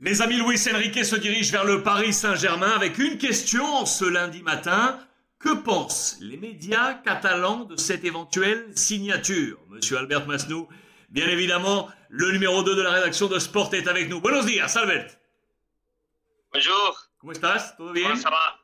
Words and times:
Les 0.00 0.22
amis, 0.22 0.36
Luis 0.36 0.60
Enrique 0.72 1.04
se 1.04 1.16
dirige 1.16 1.50
vers 1.50 1.64
le 1.64 1.82
Paris 1.82 2.12
Saint-Germain 2.12 2.70
avec 2.70 2.98
une 2.98 3.18
question 3.18 3.84
ce 3.84 4.04
lundi 4.04 4.44
matin. 4.44 4.96
Que 5.40 5.52
pensent 5.52 6.18
les 6.20 6.36
médias 6.36 6.94
catalans 6.94 7.64
de 7.64 7.74
cette 7.74 8.04
éventuelle 8.04 8.70
signature? 8.76 9.58
Monsieur 9.68 9.98
Albert 9.98 10.28
Masnou, 10.28 10.68
bien 11.08 11.26
évidemment, 11.26 11.88
le 12.10 12.30
numéro 12.30 12.62
2 12.62 12.76
de 12.76 12.82
la 12.82 12.92
rédaction 12.92 13.26
de 13.26 13.40
Sport 13.40 13.74
est 13.74 13.88
avec 13.88 14.08
nous. 14.08 14.20
Buenos 14.20 14.46
días, 14.46 14.72
Albert. 14.76 15.18
Bonjour. 16.52 17.10
¿Cómo 17.18 17.32
estás? 17.32 17.76
¿Todo 17.76 17.92
bien? 17.92 18.04
Comment 18.04 18.22
ça 18.22 18.30
va? 18.30 18.56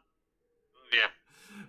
Tout 0.73 0.89
bien. 0.93 1.11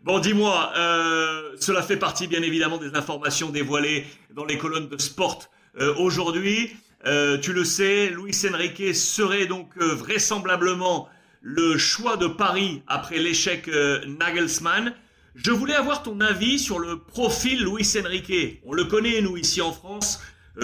Bon, 0.04 0.20
dis-moi, 0.20 0.74
euh, 0.78 1.56
cela 1.60 1.82
fait 1.82 1.98
partie 1.98 2.28
bien 2.28 2.44
évidemment 2.44 2.78
des 2.78 2.96
informations 2.96 3.50
dévoilées 3.50 4.06
dans 4.30 4.46
les 4.46 4.60
colonnes 4.60 4.90
de 4.90 5.02
Sport 5.02 5.50
euh, 5.80 5.96
aujourd'hui. 5.96 6.78
Euh, 7.08 7.38
tu 7.38 7.54
le 7.54 7.64
sais, 7.64 8.10
Luis 8.10 8.36
Enrique 8.52 8.96
serait 8.96 9.46
donc 9.46 9.78
euh, 9.78 9.94
vraisemblablement 9.94 11.08
le 11.42 11.78
choix 11.78 12.18
de 12.18 12.26
Paris 12.26 12.82
après 12.88 13.20
l'échec 13.20 13.68
euh, 13.68 14.04
Nagelsmann. 14.08 14.92
Je 15.36 15.52
voulais 15.52 15.76
avoir 15.76 16.02
ton 16.02 16.20
avis 16.20 16.58
sur 16.58 16.80
le 16.80 16.98
profil 16.98 17.64
Luis 17.64 17.88
Enrique. 18.04 18.60
On 18.66 18.74
le 18.74 18.86
connaît, 18.86 19.22
nous, 19.22 19.38
ici 19.38 19.62
en 19.62 19.72
France, 19.72 20.22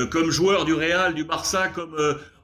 comme 0.10 0.32
joueur 0.32 0.64
du 0.64 0.74
Real, 0.74 1.14
du 1.14 1.26
Barça, 1.26 1.68
comme 1.68 1.98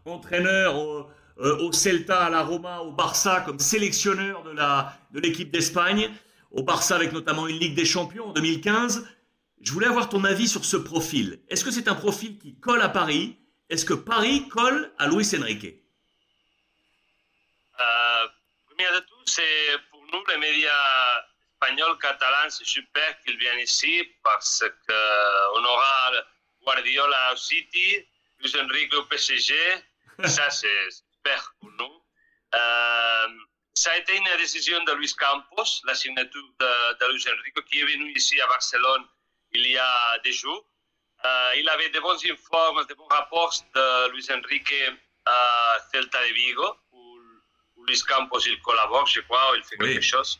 entraîneur 0.03 0.77
au, 0.77 1.71
Celta, 1.71 2.25
à 2.25 2.29
la 2.29 2.43
Roma, 2.43 2.81
au 2.81 2.91
Barça, 2.91 3.41
comme 3.45 3.59
sélectionneur 3.59 4.43
de 4.43 5.19
l'équipe 5.21 5.49
d'Espagne, 5.53 6.09
au 6.51 6.63
Barça 6.63 6.97
avec 6.97 7.13
notamment 7.13 7.47
une 7.47 7.59
Ligue 7.59 7.75
des 7.75 7.85
Champions 7.85 8.27
en 8.27 8.33
2015. 8.33 9.07
Je 9.61 9.71
voulais 9.71 9.87
avoir 9.87 10.09
ton 10.09 10.25
avis 10.25 10.49
sur 10.49 10.65
ce 10.65 10.75
profil. 10.75 11.39
Est-ce 11.47 11.63
que 11.63 11.71
c'est 11.71 11.87
un 11.87 11.95
profil 11.95 12.37
qui 12.37 12.55
colle 12.55 12.81
à 12.81 12.89
Paris? 12.89 13.37
Est-ce 13.69 13.85
que 13.85 13.93
Paris 13.93 14.47
colle 14.49 14.93
à 14.97 15.07
Luis 15.07 15.29
Enrique 15.35 15.75
Euh, 17.79 18.27
de 18.77 18.99
tout, 18.99 19.25
c'est 19.25 19.77
pour 19.89 20.03
nous, 20.11 20.23
les 20.27 20.37
médias 20.37 21.23
espagnols, 21.53 21.97
catalans, 21.99 22.49
c'est 22.49 22.65
super 22.65 23.19
qu'ils 23.21 23.37
viennent 23.37 23.59
ici 23.59 24.03
parce 24.23 24.63
qu'on 24.87 25.63
aura 25.63 26.11
Guardiola 26.63 27.33
au 27.33 27.35
City, 27.35 28.05
Luis 28.39 28.53
Enrique 28.61 28.93
au 28.93 29.03
PSG. 29.03 29.55
Ça, 30.25 30.49
c'est 30.49 30.89
super 30.91 31.53
pour 31.59 31.71
nous. 31.71 32.03
Euh, 32.55 33.27
ça 33.73 33.91
a 33.91 33.97
été 33.97 34.15
une 34.15 34.37
décision 34.37 34.83
de 34.85 34.93
Luis 34.93 35.13
Campos, 35.13 35.81
la 35.85 35.93
signature 35.93 36.49
de, 36.59 36.97
de 36.99 37.11
Luis 37.11 37.25
Enrique, 37.27 37.65
qui 37.65 37.79
est 37.81 37.85
venu 37.85 38.11
ici 38.15 38.39
à 38.41 38.47
Barcelone 38.47 39.05
il 39.51 39.67
y 39.67 39.77
a 39.77 40.19
des 40.23 40.31
jours. 40.31 40.65
Euh, 41.25 41.51
il 41.57 41.67
avait 41.69 41.89
de 41.89 41.99
bons 41.99 42.23
informes, 42.25 42.85
de 42.85 42.93
bons 42.93 43.07
rapports 43.07 43.53
de 43.75 44.09
Luis 44.11 44.27
Enrique 44.31 44.73
à 45.25 45.77
Celta 45.91 46.21
de 46.27 46.33
Vigo, 46.33 46.75
où, 46.91 47.19
où 47.75 47.85
Luis 47.85 48.01
Campos 48.07 48.39
il 48.45 48.61
collabore, 48.61 49.07
je 49.07 49.21
crois, 49.21 49.51
il 49.57 49.63
fait 49.63 49.75
Oui. 49.79 49.93
quelque 49.93 50.03
chose. 50.05 50.39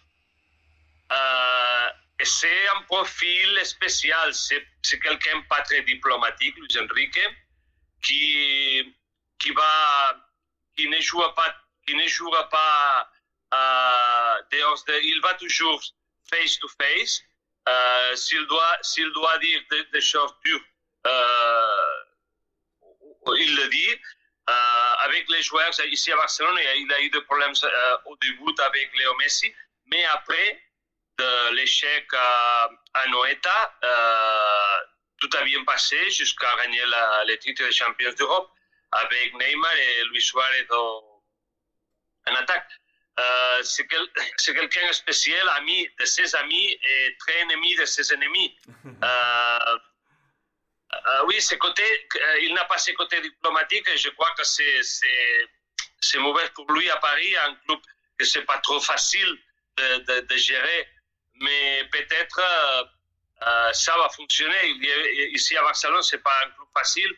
Euh, 1.12 1.90
et 2.20 2.26
c'est 2.26 2.68
un 2.70 2.82
profil 2.84 3.60
spécial, 3.66 4.34
c'est 4.34 5.00
quelqu'un 5.00 5.42
pas 5.50 5.62
très 5.62 5.82
diplomatique, 5.84 6.56
Luis 6.58 6.78
Enrique, 6.80 7.20
qui, 8.04 8.96
qui, 9.40 9.52
va, 9.52 10.16
qui 10.76 10.88
ne 10.90 11.00
jouera 11.00 11.34
pas, 11.36 11.56
qui 11.86 11.96
ne 11.96 12.08
jouera 12.08 12.50
pas 12.50 13.10
euh, 13.54 14.42
dehors 14.52 14.84
de- 14.88 15.00
il 15.04 15.22
va 15.22 15.34
toujours 15.36 15.82
face 16.30 16.60
to 16.60 16.68
face. 16.80 17.22
Euh, 17.68 18.16
s'il 18.16 18.46
doit, 18.48 18.78
s'il 18.82 19.12
doit 19.12 19.38
dire 19.40 19.62
des, 19.92 20.02
choses 20.02 20.34
dures, 20.46 20.64
euh, 21.06 22.04
il 23.38 23.56
le 23.56 23.68
dit. 23.68 23.96
Euh, 24.50 24.94
avec 25.00 25.30
les 25.30 25.42
joueurs 25.42 25.70
ici 25.88 26.12
à 26.14 26.16
Barcelone, 26.16 26.58
il 26.78 26.94
a, 26.94 27.02
eu 27.02 27.10
des 27.10 27.22
problèmes 27.22 27.52
au 28.06 28.16
début 28.16 28.56
avec 28.60 28.96
Léo 28.98 29.14
Messi, 29.16 29.54
mais 29.88 30.06
après 30.06 30.64
l'échec 31.52 32.08
à, 32.14 32.70
à 32.94 33.08
Noeta, 33.10 33.74
tout 35.20 35.30
a 35.34 35.44
bien 35.44 35.64
passé 35.66 36.10
jusqu'à 36.12 36.56
gagner 36.58 36.86
la, 36.86 37.26
le 37.26 37.38
titre 37.40 37.66
de 37.66 37.72
champion 37.72 38.14
d'Europe 38.14 38.50
avec 38.94 39.34
Neymar 39.34 39.76
et 39.76 40.04
Luis 40.06 40.22
Suarez 40.22 40.68
en 40.72 42.36
attaque. 42.36 42.70
Euh, 43.20 43.64
c'est 43.64 43.88
quel- 43.88 44.10
quelqu'un 44.56 44.88
de 44.88 44.94
spécial, 44.94 45.48
ami 45.58 45.90
de 46.00 46.06
ses 46.06 46.36
amis 46.36 46.80
et 46.90 47.16
très 47.20 47.40
ennemi 47.42 47.76
de 47.76 47.86
ses 47.86 48.14
ennemis. 48.14 48.58
Euh, 49.04 49.78
euh, 50.94 51.26
oui, 51.26 51.42
ce 51.42 51.56
côté, 51.56 51.84
il 52.42 52.54
n'a 52.54 52.64
pas 52.66 52.78
ce 52.78 52.92
côté 52.92 53.20
diplomatique 53.22 53.88
et 53.90 53.98
je 53.98 54.10
crois 54.10 54.32
que 54.38 54.44
c'est 54.46 56.18
mauvais 56.20 56.50
pour 56.56 56.72
lui 56.72 56.90
à 56.90 56.98
Paris, 56.98 57.36
un 57.38 57.56
club 57.66 57.80
que 58.18 58.26
c'est 58.26 58.44
pas 58.44 58.58
trop 58.60 58.80
facile 58.80 59.38
de, 59.78 59.98
de, 60.00 60.20
de 60.22 60.38
gérer, 60.38 60.88
mais 61.36 61.84
peut-être 61.92 62.40
euh, 63.42 63.74
ça 63.74 63.96
va 63.98 64.10
fonctionner. 64.10 64.70
Ici 65.34 65.56
à 65.58 65.62
Barcelone, 65.62 66.02
c'est 66.04 66.24
pas 66.24 66.36
un 66.46 66.50
club 66.52 66.68
facile 66.74 67.14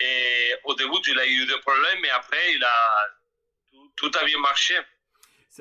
et 0.00 0.54
au 0.64 0.74
début, 0.74 0.98
il 1.06 1.18
a 1.18 1.26
eu 1.26 1.46
des 1.46 1.58
problèmes, 1.60 2.00
mais 2.00 2.10
après, 2.10 2.52
il 2.52 2.62
a 2.62 3.06
tout, 3.72 3.92
tout 3.96 4.18
a 4.18 4.24
bien 4.24 4.38
marché. 4.38 4.78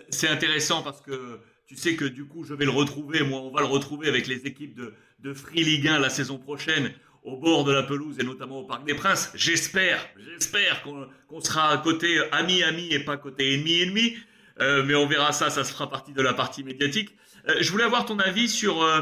C'est- 0.10 0.28
intéressant 0.28 0.82
parce 0.82 1.02
que 1.02 1.40
tu 1.68 1.76
sais 1.76 1.96
que 1.96 2.06
du 2.06 2.26
coup, 2.26 2.44
je 2.44 2.54
vais 2.54 2.66
le 2.66 2.72
retrouver. 2.72 3.24
Moi, 3.24 3.40
on 3.40 3.52
va 3.52 3.62
le 3.62 3.68
retrouver 3.68 4.08
avec 4.08 4.28
les 4.28 4.46
équipes 4.48 4.76
de, 4.76 4.94
de 5.20 5.34
Free 5.34 5.64
Ligue 5.64 5.88
1 5.88 6.00
la 6.00 6.10
saison 6.10 6.38
prochaine 6.38 6.92
au 7.24 7.38
bord 7.38 7.64
de 7.64 7.72
la 7.72 7.84
pelouse 7.84 8.18
et 8.20 8.24
notamment 8.24 8.60
au 8.60 8.64
Parc 8.66 8.86
des 8.86 8.96
Princes. 8.96 9.32
J'espère, 9.36 10.06
j'espère 10.18 10.84
qu'on 10.84 11.40
sera 11.42 11.70
à 11.72 11.78
côté 11.78 12.20
ami-ami 12.32 12.92
et 12.92 13.00
pas 13.00 13.18
côté 13.18 13.54
ennemi-ennemi. 13.54 14.18
Euh, 14.60 14.84
mais 14.84 14.96
on 14.96 15.08
verra 15.08 15.32
ça, 15.32 15.50
ça 15.50 15.64
se 15.64 15.72
fera 15.72 15.90
partie 15.90 16.12
de 16.12 16.22
la 16.22 16.34
partie 16.34 16.64
médiatique. 16.64 17.16
Euh, 17.48 17.56
je 17.62 17.72
voulais 17.72 17.86
avoir 17.86 18.06
ton 18.06 18.20
avis 18.20 18.50
sur 18.50 18.84
euh, 18.84 19.02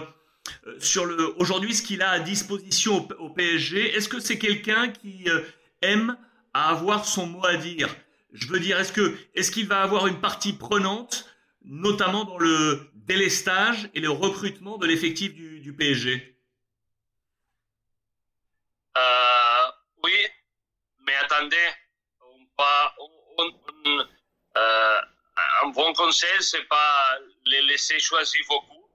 aujourd'hui 1.37 1.73
ce 1.73 1.81
qu'il 1.81 2.01
a 2.01 2.09
à 2.11 2.19
disposition 2.19 3.07
au, 3.19 3.25
au 3.25 3.29
PSG. 3.29 3.95
Est-ce 3.95 4.07
que 4.09 4.19
c'est 4.19 4.37
quelqu'un 4.37 4.89
qui 4.89 5.25
aime 5.81 6.15
à 6.53 6.69
avoir 6.69 7.05
son 7.05 7.25
mot 7.27 7.45
à 7.45 7.55
dire? 7.57 7.89
Je 8.31 8.47
veux 8.47 8.59
dire, 8.59 8.79
est-ce 8.79 8.93
que 8.93 9.17
est-ce 9.35 9.51
qu'il 9.51 9.67
va 9.67 9.81
avoir 9.81 10.07
une 10.07 10.21
partie 10.21 10.53
prenante, 10.53 11.29
notamment 11.63 12.23
dans 12.23 12.37
le 12.37 12.89
délestage 12.95 13.89
et 13.93 13.99
le 13.99 14.09
recrutement 14.09 14.77
de 14.77 14.87
l'effectif 14.87 15.33
du, 15.33 15.73
PSG 15.73 16.37
Euh, 18.97 19.71
oui, 20.03 20.13
mais 21.05 21.15
attendez, 21.15 21.67
on 22.21 22.45
pas, 22.57 22.95
euh, 24.57 25.01
un 25.63 25.67
bon 25.69 25.93
conseil, 25.93 26.41
c'est 26.41 26.67
pas 26.67 27.17
les 27.45 27.61
laisser 27.63 27.99
choisir 27.99 28.41
beaucoup, 28.49 28.85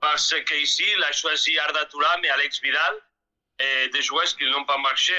parce 0.00 0.34
qu'ici, 0.44 0.84
il 0.96 1.02
a 1.02 1.12
choisi 1.12 1.58
Arda 1.58 1.86
Turam 1.86 2.24
et 2.24 2.30
Alex 2.30 2.60
Vidal, 2.62 2.94
et 3.58 3.88
des 3.88 4.02
joueurs 4.02 4.36
qui 4.36 4.44
n'ont 4.50 4.64
pas 4.64 4.78
marché. 4.78 5.14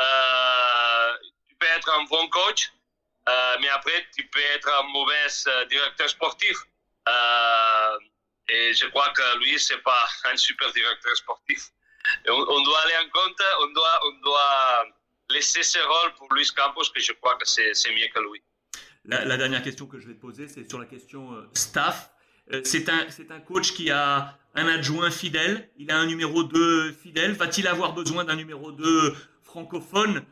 Euh, 0.00 1.12
tu 1.48 1.54
peux 1.56 1.66
être 1.66 1.90
un 1.90 2.04
bon 2.04 2.28
coach, 2.28 2.72
euh, 3.28 3.56
mais 3.60 3.68
après, 3.68 4.04
tu 4.16 4.26
peux 4.26 4.40
être 4.54 4.68
un 4.68 4.82
mauvais 4.88 5.26
euh, 5.46 5.64
directeur 5.66 6.08
sportif. 6.08 6.56
Euh, 7.08 7.98
et 8.48 8.74
je 8.74 8.86
crois 8.86 9.10
que 9.10 9.38
lui, 9.38 9.58
c'est 9.58 9.82
pas 9.82 10.06
un 10.32 10.36
super 10.36 10.72
directeur 10.72 11.16
sportif. 11.16 11.68
On, 12.28 12.62
doit 12.64 12.80
aller 12.80 12.96
en 13.06 13.10
compte, 13.10 13.40
on 13.60 13.72
doit, 13.72 14.00
on 14.06 14.12
doit 14.24 14.86
laisser 15.30 15.62
ce 15.62 15.78
rôle 15.78 16.14
pour 16.14 16.34
Luis 16.34 16.50
Campos, 16.56 16.82
que 16.92 17.00
je 17.00 17.12
crois 17.12 17.36
que 17.36 17.44
c'est 17.46 17.72
mieux 17.92 18.08
que 18.12 18.18
lui. 18.18 18.42
la, 19.04 19.36
dernière 19.36 19.62
question 19.62 19.86
que 19.86 20.00
je 20.00 20.08
vais 20.08 20.14
te 20.14 20.20
poser, 20.20 20.48
c'est 20.48 20.68
sur 20.68 20.80
la 20.80 20.86
question 20.86 21.30
staff. 21.54 22.10
C'est 22.64 22.88
un 22.88 23.06
un 23.30 23.40
coach 23.40 23.72
qui 23.72 23.92
a 23.92 24.36
un 24.56 24.66
adjoint 24.66 25.12
fidèle. 25.12 25.70
Il 25.76 25.92
a 25.92 25.96
un 25.96 26.06
numéro 26.06 26.42
2 26.42 26.92
fidèle. 26.92 27.34
Va-t-il 27.34 27.68
avoir 27.68 27.92
besoin 27.92 28.24
d'un 28.24 28.34
numéro 28.34 28.72
2 28.72 29.14
francophone? 29.44 30.24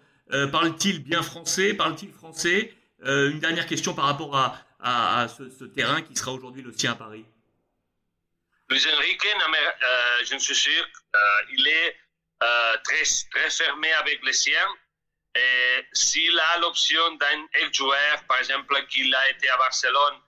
Parle-t-il 0.51 1.05
bien 1.05 1.23
français? 1.23 1.73
Parle-t-il 1.73 2.13
français? 2.13 2.75
Euh, 3.05 3.31
Une 3.31 3.41
dernière 3.41 3.67
question 3.67 3.95
par 3.95 4.07
rapport 4.07 4.37
à, 4.37 5.27
ce, 5.29 5.65
terrain 5.65 6.03
qui 6.03 6.15
sera 6.17 6.33
aujourd'hui 6.33 6.63
le 6.63 6.73
sien 6.73 6.93
à 6.93 6.97
Paris. 6.97 7.25
Luis 8.69 8.87
Enrique, 8.95 9.27
euh, 9.27 10.25
je 10.31 10.37
suis 10.39 10.55
sûr, 10.55 10.87
euh, 11.17 11.19
il 11.53 11.67
est 11.67 11.97
euh, 12.43 12.77
très, 12.85 13.03
très 13.33 13.51
fermé 13.51 13.91
avec 13.95 14.25
les 14.25 14.33
siens. 14.33 14.69
Et 15.35 15.87
s'il 15.93 16.39
a 16.39 16.59
l'option 16.59 17.15
d'un 17.17 17.47
ex-joueur, 17.55 18.25
par 18.29 18.39
exemple, 18.39 18.87
qu'il 18.87 19.13
a 19.15 19.31
été 19.31 19.49
à 19.49 19.57
Barcelone, 19.57 20.21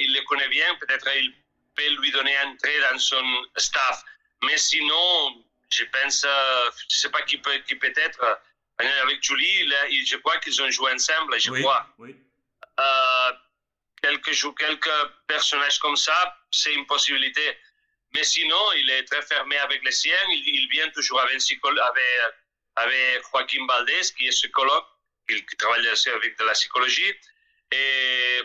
il 0.00 0.14
le 0.14 0.24
connaît 0.26 0.48
bien, 0.48 0.74
peut-être 0.80 1.08
il 1.16 1.32
peut 1.76 2.00
lui 2.00 2.10
donner 2.10 2.36
un 2.38 2.56
trait 2.56 2.80
dans 2.90 2.98
son 2.98 3.46
staff. 3.56 4.02
Mais 4.42 4.56
sinon, 4.56 5.44
je 5.70 5.84
pense, 5.84 6.22
je 6.22 6.96
ne 6.96 7.00
sais 7.00 7.10
pas 7.10 7.22
qui 7.22 7.38
peut, 7.38 7.58
qui 7.66 7.74
peut 7.76 7.92
être. 7.94 8.40
Euh, 8.80 9.02
Avec 9.02 9.22
Julie, 9.22 9.66
là, 9.66 9.76
je 10.06 10.16
crois 10.16 10.38
qu'ils 10.38 10.60
ont 10.62 10.70
joué 10.70 10.92
ensemble, 10.92 11.38
je 11.40 11.50
oui, 11.50 11.60
crois. 11.62 11.86
oui. 11.98 12.14
Euh, 12.80 13.32
quelques, 14.02 14.90
personnages 15.26 15.78
comme 15.78 15.96
ça, 15.96 16.36
c'est 16.50 16.74
une 16.74 16.86
possibilité. 16.86 17.56
Mais 18.14 18.24
sinon, 18.24 18.72
il 18.76 18.90
est 18.90 19.04
très 19.04 19.22
fermé 19.22 19.56
avec 19.58 19.82
les 19.84 19.92
siens. 19.92 20.24
Il, 20.28 20.42
il 20.48 20.68
vient 20.70 20.88
toujours 20.90 21.20
avec, 21.20 21.34
un 21.36 21.38
psycholo- 21.38 21.80
avec, 21.80 22.20
avec 22.76 23.22
Joaquin 23.32 23.66
Valdés, 23.66 24.02
qui 24.16 24.26
est 24.26 24.30
psychologue. 24.30 24.84
il 25.28 25.44
travaille 25.56 25.88
aussi 25.88 26.10
avec 26.10 26.38
de 26.38 26.44
la 26.44 26.52
psychologie. 26.52 27.12
Et 27.72 28.40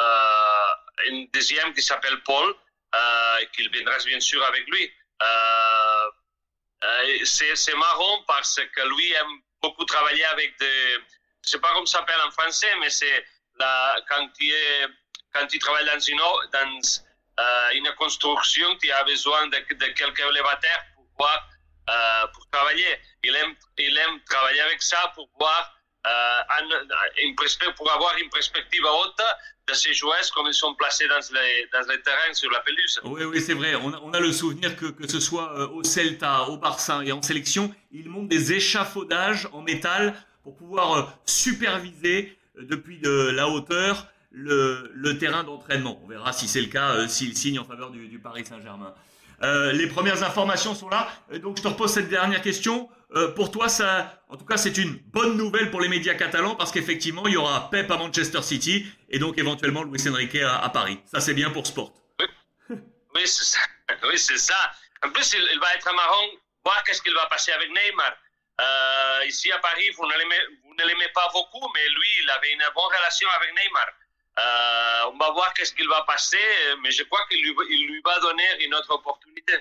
euh, 0.00 0.70
un 1.08 1.24
deuxième 1.32 1.72
qui 1.74 1.82
s'appelle 1.82 2.20
Paul, 2.22 2.54
euh, 2.94 3.44
qu'il 3.54 3.70
viendra 3.70 3.96
bien 3.98 4.20
sûr 4.20 4.42
avec 4.44 4.66
lui. 4.68 4.92
Euh, 5.22 5.85
euh, 6.86 7.24
c'est 7.24 7.74
marrant 7.74 8.22
parce 8.26 8.60
que 8.74 8.96
lui 8.96 9.12
aime 9.12 9.40
beaucoup 9.62 9.84
travailler 9.84 10.24
avec 10.26 10.58
des. 10.58 10.92
Je 10.94 11.48
ne 11.48 11.50
sais 11.52 11.58
pas 11.58 11.72
comment 11.72 11.86
ça 11.86 11.98
s'appelle 11.98 12.20
en 12.26 12.30
français, 12.30 12.74
mais 12.80 12.90
c'est 12.90 13.26
quand, 14.08 14.28
tu 14.36 14.50
es, 14.50 14.86
quand 15.32 15.46
tu 15.46 15.58
travailles 15.58 15.86
dans 15.86 16.00
une, 16.00 16.18
dans, 16.18 16.80
euh, 17.40 17.70
une 17.74 17.90
construction, 17.94 18.76
tu 18.78 18.90
as 18.90 19.04
besoin 19.04 19.46
de, 19.48 19.56
quelques 19.58 20.20
élévateurs 20.20 20.82
pour, 20.94 21.06
voir, 21.18 21.48
euh, 21.88 22.26
pour 22.34 22.48
travailler. 22.50 23.00
Il 23.22 23.36
aime, 23.36 23.54
il 23.78 23.96
aime 23.96 24.20
travailler 24.24 24.60
avec 24.60 24.82
ça 24.82 25.12
pour 25.14 25.28
voir 25.38 25.72
une 26.04 26.45
pour 27.76 27.92
avoir 27.92 28.16
une 28.18 28.30
perspective 28.30 28.82
haute 28.84 29.20
de 29.68 29.74
ces 29.74 29.92
joueurs 29.92 30.30
comme 30.34 30.46
ils 30.46 30.54
sont 30.54 30.74
placés 30.74 31.06
dans 31.08 31.20
les, 31.34 31.68
dans 31.72 31.92
les 31.92 32.00
terrains 32.00 32.32
sur 32.32 32.50
la 32.50 32.60
pelouse. 32.60 33.00
Oui, 33.04 33.24
oui, 33.24 33.40
c'est 33.40 33.54
vrai. 33.54 33.74
On 33.74 34.12
a, 34.12 34.20
le 34.20 34.32
souvenir 34.32 34.76
que, 34.76 34.86
que 34.86 35.08
ce 35.08 35.20
soit 35.20 35.58
euh, 35.58 35.68
au 35.68 35.82
Celta, 35.82 36.48
au 36.48 36.56
Barça 36.56 37.02
et 37.04 37.12
en 37.12 37.22
sélection, 37.22 37.74
ils 37.90 38.08
montent 38.08 38.28
des 38.28 38.52
échafaudages 38.52 39.48
en 39.52 39.62
métal 39.62 40.14
pour 40.42 40.56
pouvoir 40.56 40.92
euh, 40.94 41.02
superviser 41.26 42.38
depuis 42.58 42.98
de 42.98 43.30
la 43.30 43.48
hauteur 43.48 44.06
le, 44.30 44.90
le 44.94 45.18
terrain 45.18 45.44
d'entraînement. 45.44 46.00
On 46.04 46.06
verra 46.06 46.32
si 46.32 46.46
c'est 46.46 46.60
le 46.60 46.68
cas, 46.68 47.08
s'il 47.08 47.36
signe 47.36 47.58
en 47.58 47.64
faveur 47.64 47.90
du 47.90 48.18
Paris 48.18 48.44
Saint-Germain. 48.44 48.94
Euh, 49.42 49.72
les 49.72 49.86
premières 49.86 50.22
informations 50.22 50.74
sont 50.74 50.88
là. 50.88 51.08
Donc, 51.42 51.58
je 51.58 51.62
te 51.62 51.68
repose 51.68 51.92
cette 51.92 52.08
dernière 52.08 52.42
question. 52.42 52.88
Euh, 53.14 53.32
pour 53.32 53.50
toi, 53.50 53.68
ça, 53.68 54.22
en 54.28 54.36
tout 54.36 54.44
cas, 54.44 54.56
c'est 54.56 54.76
une 54.78 54.94
bonne 54.94 55.36
nouvelle 55.36 55.70
pour 55.70 55.80
les 55.80 55.88
médias 55.88 56.14
catalans 56.14 56.56
parce 56.56 56.72
qu'effectivement, 56.72 57.26
il 57.26 57.34
y 57.34 57.36
aura 57.36 57.70
Pep 57.70 57.90
à 57.90 57.96
Manchester 57.96 58.42
City 58.42 58.86
et 59.08 59.18
donc 59.18 59.38
éventuellement 59.38 59.84
Luis 59.84 60.08
Enrique 60.08 60.36
à, 60.36 60.68
Paris. 60.70 60.98
Ça, 61.06 61.20
c'est 61.20 61.34
bien 61.34 61.50
pour 61.50 61.66
Sport. 61.66 61.92
Oui, 62.18 63.26
c'est 63.26 63.44
ça. 63.44 63.60
Oui, 64.02 64.18
ça. 64.18 64.54
En 65.04 65.10
plus, 65.10 65.32
il, 65.34 65.60
va 65.60 65.74
être 65.74 65.94
marrant 65.94 66.26
voir 66.64 66.82
qu'est-ce 66.82 67.00
qu'il 67.00 67.14
va 67.14 67.26
passer 67.26 67.52
avec 67.52 67.68
Neymar. 67.68 68.12
Euh, 68.60 69.26
ici 69.26 69.52
à 69.52 69.58
Paris, 69.58 69.88
vous 69.96 70.06
ne 70.06 70.86
l'aimez 70.86 71.08
pas 71.14 71.28
beaucoup, 71.32 71.70
mais 71.72 71.88
lui, 71.88 72.08
il 72.22 72.30
avait 72.30 72.52
une 72.52 72.64
bonne 72.74 72.96
relation 72.96 73.28
avec 73.36 73.50
Neymar. 73.54 73.86
Euh, 74.38 75.10
on 75.12 75.16
va 75.18 75.30
voir 75.32 75.54
qu'est-ce 75.54 75.72
qu'il 75.74 75.88
va 75.88 76.02
passer, 76.06 76.38
mais 76.82 76.90
je 76.90 77.02
crois 77.04 77.20
qu'il 77.30 77.42
lui, 77.42 77.54
il 77.70 77.86
lui 77.86 78.02
va 78.04 78.18
donner 78.20 78.64
une 78.64 78.74
autre 78.74 78.92
opportunité. 78.94 79.54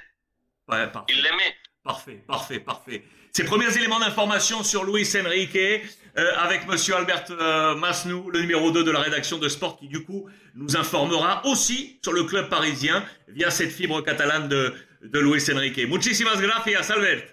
Ouais, 0.68 0.88
parfait. 0.88 1.14
Il 1.14 1.22
l'aimait. 1.22 1.56
Parfait, 1.84 2.24
parfait, 2.28 2.60
parfait. 2.60 3.04
Ces 3.32 3.44
premiers 3.44 3.76
éléments 3.78 4.00
d'information 4.00 4.64
sur 4.64 4.84
Luis 4.86 5.08
Enrique 5.16 5.56
euh, 5.56 6.38
avec 6.38 6.66
Monsieur 6.68 6.96
Albert 6.96 7.26
euh, 7.30 7.76
Masnou, 7.76 8.30
le 8.32 8.42
numéro 8.42 8.72
2 8.72 8.84
de 8.84 8.92
la 8.92 9.00
rédaction 9.02 9.38
de 9.38 9.50
Sport, 9.50 9.78
qui 9.78 9.88
du 9.88 10.04
coup 10.04 10.30
nous 10.56 10.78
informera 10.78 11.46
aussi 11.46 12.00
sur 12.02 12.14
le 12.14 12.24
club 12.24 12.50
parisien 12.50 13.06
via 13.28 13.52
cette 13.52 13.72
fibre 13.72 14.02
catalane 14.02 14.48
de, 14.48 14.74
de 15.02 15.20
Luis 15.20 15.44
Enrique. 15.54 15.86
Muchísimas 15.88 16.40
gracias, 16.42 16.90
Albert. 16.92 17.24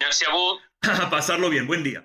Merci 0.00 0.24
à 0.26 0.30
vous. 0.30 0.58
Pasarlo 1.10 1.48
bien. 1.48 1.64
Buen 1.64 1.82
día. 1.82 2.02